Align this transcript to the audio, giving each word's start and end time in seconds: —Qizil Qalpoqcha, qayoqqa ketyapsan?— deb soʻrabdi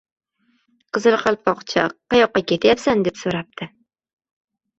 —Qizil 0.97 1.17
Qalpoqcha, 1.23 1.83
qayoqqa 2.15 2.43
ketyapsan?— 2.53 3.05
deb 3.11 3.21
soʻrabdi 3.21 3.71